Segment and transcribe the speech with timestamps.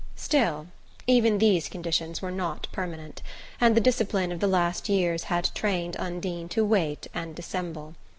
[0.15, 0.65] Still,
[1.05, 3.21] even these conditions were not permanent,
[3.59, 7.93] and the discipline of the last years had trained Undine to wait and dissemble.